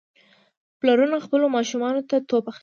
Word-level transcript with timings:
پلارونه 0.79 1.17
خپلو 1.25 1.45
ماشومانو 1.55 2.01
ته 2.09 2.15
توپ 2.29 2.45
اخلي. 2.49 2.59